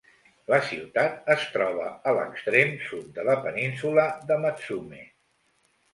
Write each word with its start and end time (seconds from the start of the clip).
La 0.51 0.57
ciutat 0.69 1.27
es 1.33 1.43
troba 1.57 1.85
a 2.11 2.15
l'extrem 2.19 2.73
sud 2.89 3.11
de 3.19 3.27
la 3.31 3.37
península 3.47 4.07
de 4.33 4.39
Matsumae. 4.47 5.07